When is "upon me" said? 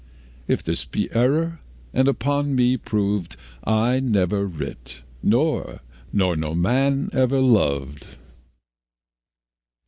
2.07-2.75